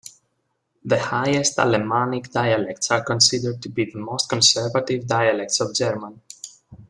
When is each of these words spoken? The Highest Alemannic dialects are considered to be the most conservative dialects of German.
The 0.83 0.97
Highest 0.97 1.59
Alemannic 1.59 2.31
dialects 2.31 2.89
are 2.89 3.03
considered 3.03 3.61
to 3.61 3.69
be 3.69 3.85
the 3.85 3.99
most 3.99 4.27
conservative 4.29 5.05
dialects 5.05 5.59
of 5.59 5.75
German. 5.75 6.19